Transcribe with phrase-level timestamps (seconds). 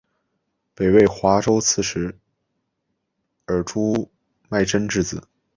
[0.73, 2.17] 北魏华州刺史
[3.45, 4.09] 尔朱
[4.49, 5.27] 买珍之子。